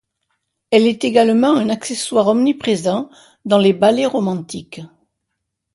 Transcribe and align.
Elle 0.71 0.87
est 0.87 1.03
également 1.03 1.53
un 1.57 1.69
accessoire 1.69 2.25
omniprésent 2.27 3.11
dans 3.45 3.59
les 3.59 3.71
ballets 3.71 4.07
romantiques. 4.07 4.81